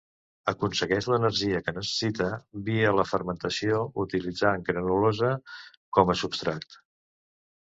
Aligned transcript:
Aconsegueix 0.51 1.07
l'energia 1.11 1.59
que 1.67 1.73
necessita 1.75 2.29
via 2.69 2.95
la 3.01 3.05
fermentació 3.11 3.83
utilitzant 4.05 4.67
granulosa 4.71 5.31
com 5.99 6.11
a 6.11 6.17
substrat. 6.25 6.83